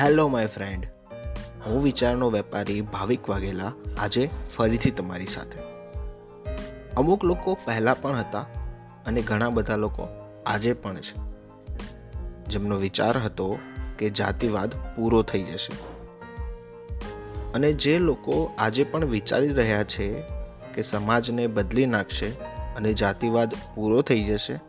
[0.00, 0.86] Hello my friend
[1.66, 5.58] હું વિચારનો વેપારી ભાવિક વાઘેલા આજે ફરીથી તમારી સાથે.
[6.96, 8.40] અમુક લોકો પહેલાં પણ હતા
[9.06, 10.08] અને ઘણા બધા લોકો
[10.46, 11.18] આજે પણ છે.
[12.46, 13.58] જેમનો વિચાર હતો
[13.98, 15.72] કે જાતિવાદ પૂરો થઈ જશે.
[17.52, 20.22] અને જે લોકો આજે પણ વિચારી રહ્યા છે
[20.74, 22.28] કે સમાજને બદલી નાખશે
[22.76, 24.60] અને જાતિવાદ પૂરો થઈ જશે,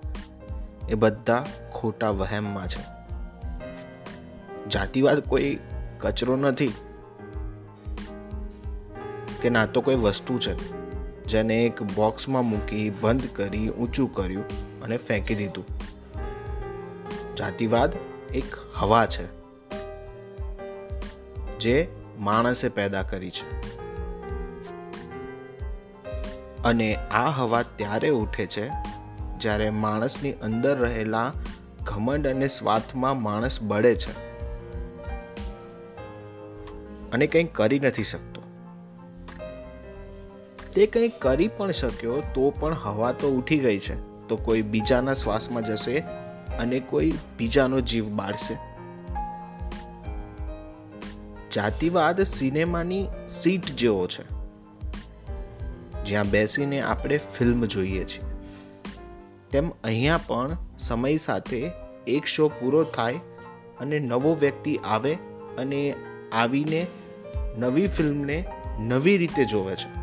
[0.90, 2.99] એ બધા ખોટા વહેમમાં છે.
[4.70, 5.60] જાતિવાદ કોઈ
[6.00, 6.74] કચરો નથી?
[9.42, 10.80] કે ના, તો કોઈ વસ્તુ છે
[11.24, 14.44] જેને એક બોક્સમાં મૂકી, બંધ કરી, ઊંચું કર્યું
[14.82, 15.66] અને ફેંકી દીધું?
[17.36, 17.96] જાતિવાદ
[18.34, 19.40] એક હવા છે
[21.60, 21.88] જે
[22.20, 23.80] માણસે પેદા કરી છે.
[26.64, 28.70] અને આ હવા ત્યારે ઉઠે છે
[29.38, 31.34] જ્યારે માણસની અંદર રહેલા
[31.84, 34.29] ઘમંડ અને સ્વાર્થમાં માણસ બળે છે.
[37.14, 38.42] અને કંઈ કરી નથી શકતો.
[40.76, 44.28] તે કંઈ કરી પણ શક્યો તો પણ હવા તો ઉઠી ગઈ છે.
[44.28, 46.00] તો કોઈ બીજાના શ્વાસમાં જશે
[46.60, 48.58] અને કોઈ બીજાનો જીવ બાળશે.
[51.52, 54.40] જાતિવાદ સિનેમાની સીટ જેવો છે.
[56.06, 58.24] જ્યાં બેસીને આપણે ફિલ્મ જોઈએ છીએ.
[59.52, 61.72] તેમ અહીંયા પણ સમય સાથે
[62.08, 63.16] એક શો પૂરો થાય
[63.80, 65.14] અને નવો વ્યક્તિ આવે
[65.58, 65.96] અને
[66.32, 66.88] આવીને
[67.60, 68.46] નવી ફિલ્મને
[68.80, 70.00] નવી રીતે જોવે છે.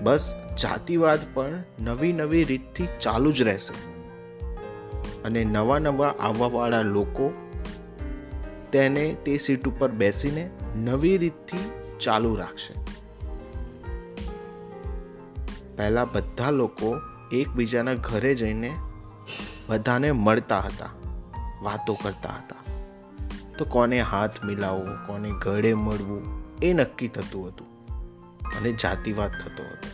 [0.00, 3.92] બસ જાતિવાદ પણ નવી નવી રીતથી ચાલુ જ રહેશે.
[5.22, 7.32] અને નવા નવા આવવાવાળા લોકો
[8.72, 12.74] તેને તે સીટ ઉપર બેસીને નવી રીતથી ચાલુ રાખશે.
[15.76, 16.96] પહેલા બધા લોકો
[17.32, 18.74] એકબીજાના ઘરે જઈને
[19.68, 20.88] બધાને મળતા હતા,
[21.62, 22.51] વાતો કરતા હતા.
[23.58, 27.66] તો કોને હાથ મિલાવવો, કોને ગળે મળવું, એ નક્કી થતું હતું.
[28.58, 29.88] અને જાતિવાદ થતો હતો.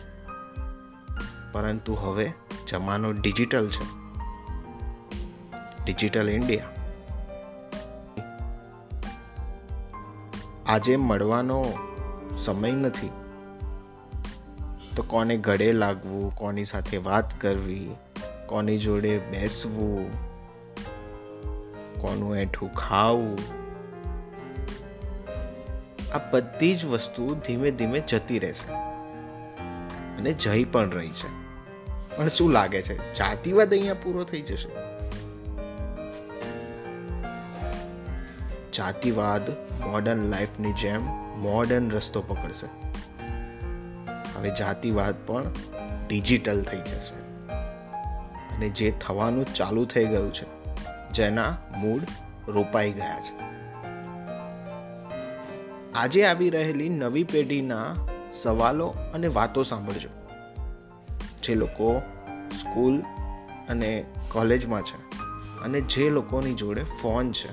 [1.51, 2.33] પરંતુ હવે
[2.67, 3.99] જમાનો ડિજિટલ છે.
[5.85, 6.69] Digital India.
[10.67, 11.65] આજે મળવાનો
[12.37, 13.09] સમય નથી.
[14.95, 17.91] તો કોને ગળે લાગવું, કોની સાથે વાત કરવી,
[18.45, 20.11] કોની જોડે બેસવું
[21.99, 23.37] કોનું એઠું ખાવું?
[26.13, 28.73] આ બધી જ વસ્તુ ધીમે ધીમે જતી રહેશે
[30.17, 31.49] અને જઈ પણ રહી છે.
[32.17, 33.13] પણ શું લાગે છે?
[33.13, 34.69] જાતિવાદ અહીંયા પૂરો થઈ જશે?
[38.71, 39.49] જાતિવાદ
[39.87, 41.05] મોડર્ન લાઈફની જેમ
[41.37, 42.67] મોડર્ન રસ્તો પકડશે.
[44.37, 45.43] હવે જાતિવાદ પણ
[46.07, 47.47] ડિજિટલ થઈ જશે.
[48.55, 50.58] અને જે થવાનું ચાલુ થઈ ગયું છે
[51.13, 52.01] જેના મૂળ
[52.47, 53.49] રોપાઈ ગયા છે.
[55.93, 57.95] આજે આવી રહેલી નવી પેઢીના
[58.33, 60.09] સવાલો અને વાતો સાંભળજો.
[61.43, 62.01] જે લોકો
[62.59, 63.01] સ્કૂલ
[63.69, 64.97] અને કોલેજમાં છે
[65.59, 67.49] અને જે લોકોની જોડે ફોન છે,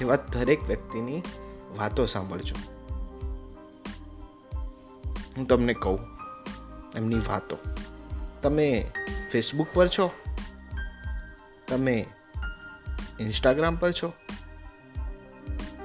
[0.00, 1.22] એવા દરેક વ્યક્તિની
[1.78, 2.56] વાતો સાંભળજો.
[5.36, 5.98] હું તમને કહું,
[6.96, 7.56] એમની વાતો.
[8.42, 8.90] તમે
[9.32, 10.10] ફેસબુક પર છો?
[11.70, 12.06] તમે
[13.20, 14.12] ઇન્સ્ટાગ્રામ પર છો?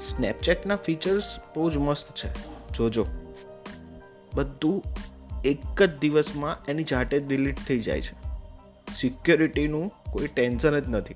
[0.02, 2.30] સ્નેપચેટના ફીચર્સ બહુ જ મસ્ત છે.
[2.74, 3.06] જોજો.
[4.34, 4.84] બધું
[5.46, 8.16] એક જ દિવસમાં એની જાતે ડિલીટ થઈ જાય છે.
[8.94, 11.16] સિક્યોરિટીનું કોઈ ટેન્શન જ નથી.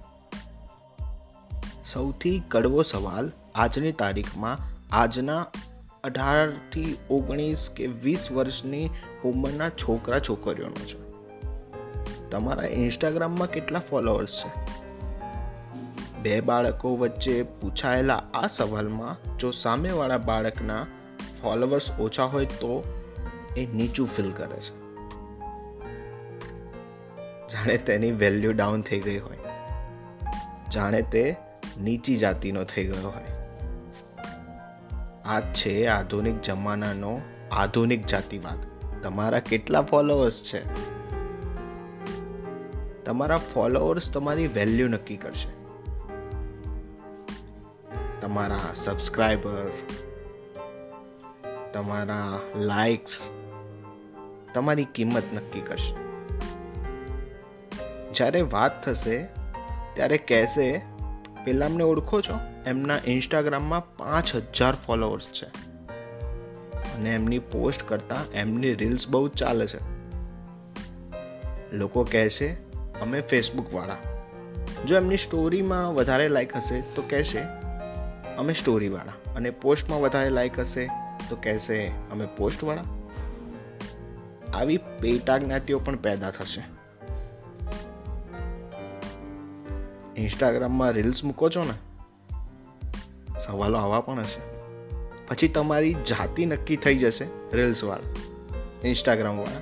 [1.86, 4.58] સૌથી કડવો સવાલ આજની તારીખમાં
[4.92, 5.46] આજના
[6.04, 8.90] અઢારથી ઓગણીસ કે વીસ વર્ષની
[9.26, 11.09] ઉંમરના છોકરા છોકરીઓનો છે.
[12.32, 14.80] તમારા ઇન્સ્ટાગ્રામમાં કેટલા ફોલોઅર્સ છે?
[16.22, 20.86] બે બાળકો વચ્ચે પૂછાયેલા આ સવાલમાં જો સામેવાળા બાળકના
[21.42, 22.84] ફોલોવર્સ ઓછા હોય તો
[23.58, 24.80] એ નીચું ફીલ કરે છે.
[27.48, 29.38] જાણે તેની વેલ્યુ ડાઉન થઈ ગઈ હોય.
[30.74, 31.36] જાણે તે
[31.82, 33.24] નીચી જાતિનો થઈ ગયો હોય.
[35.26, 37.22] આ છે આધુનિક જમાનાનો
[37.52, 38.58] આધુનિક જાતિવાદ.
[39.02, 40.90] તમારા કેટલા ફોલોઅર્સ છે?
[43.10, 45.50] તમારા ફોલોઅર્સ તમારી વેલ્યુ નક્કી કરશે.
[48.22, 49.72] તમારા સબસ્ક્રાઈબર
[51.74, 53.30] તમારા લાઇક્સ
[54.54, 55.96] તમારી કિંમત નક્કી કરશે.
[58.14, 59.28] જ્યારે વાત થશે,
[59.94, 60.82] ત્યારે કહેશે,
[61.44, 62.40] પેલા અમને ઓળખો છો?
[62.66, 65.48] એમના ઇન્સ્ટાગ્રામમાં પાંચ હજાર ફોલોઅર્સ છે.
[66.96, 69.80] અને એમની પોસ્ટ કરતાં એમની રીલ્સ બહુ ચાલે છે.
[71.78, 72.69] લોકો કહે છે
[73.02, 73.98] અમે ફેસબુકવાળા
[74.88, 77.42] જો એમની સ્ટોરીમાં વધારે લાઈક હશે, તો કહેશે,
[78.38, 80.90] અમે સ્ટોરીવાળા અને પોસ્ટમાં વધારે લાઈક હશે,
[81.30, 82.84] તો કહેશે, અમે પોસ્ટવાળા
[84.54, 86.64] આવી પેટા જ્ઞાતિઓ પણ પેદા થશે.
[90.22, 91.74] ઇન્સ્ટાગ્રામમાં રીલ્સ મૂકો છો ને,
[93.40, 94.60] સવાલો આવા પણ હશે.
[95.28, 98.10] પછી તમારી જાતિ નક્કી થઈ જશે રીલ્સવાળા
[98.88, 99.60] ઇન્સ્ટાગ્રામવાળા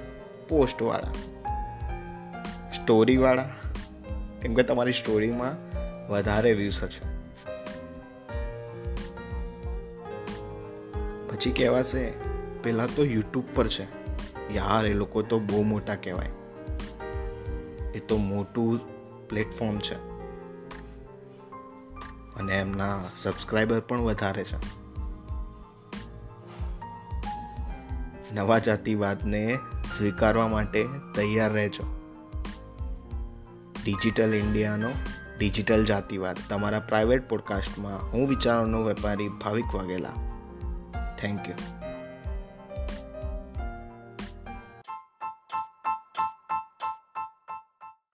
[0.48, 1.08] પોસ્ટવાળા
[2.88, 3.50] સ્ટોરીવાળા,
[4.42, 5.56] કેમ કે તમારી સ્ટોરીમાં
[6.10, 7.02] વધારે વ્યૂઝ હશે.
[11.28, 12.14] પછી કહેવાશે
[12.64, 13.84] પહેલાં તો યુટ્યુબ પર છે.
[14.54, 16.30] યાર, એ લોકો તો બહુ મોટા કહેવાય.
[17.96, 18.80] એ તો મોટું
[19.28, 19.96] પ્લેટફોર્મ છે.
[22.36, 24.58] અને એમના સબસ્ક્રાઈબર પણ વધારે છે.
[28.34, 29.58] નવા જાતિવાદને
[29.98, 30.86] સ્વીકારવા માટે
[31.16, 31.97] તૈયાર રહેજો.
[33.88, 34.90] ડિજિટલ ઇન્ડિયાનો
[35.40, 36.38] ડિજિટલ જાતિવાદ.
[36.50, 40.10] તમારા પ્રાઇવેટ પોડકાસ્ટમાં હું વિચારોનો વેપારી ભાવિક વાઘેલા.
[41.22, 41.77] Thank you.